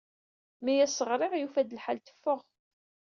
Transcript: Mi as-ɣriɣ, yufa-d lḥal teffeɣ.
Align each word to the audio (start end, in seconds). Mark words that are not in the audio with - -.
Mi 0.63 0.73
as-ɣriɣ, 0.85 1.33
yufa-d 1.37 1.75
lḥal 1.77 1.99
teffeɣ. 1.99 2.39